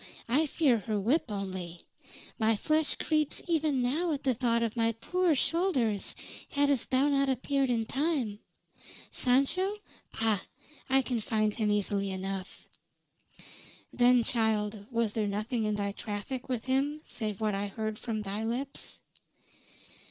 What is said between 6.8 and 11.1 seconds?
thou not appeared in time. Sancho? Pah! I